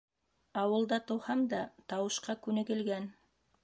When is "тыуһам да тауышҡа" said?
1.11-2.41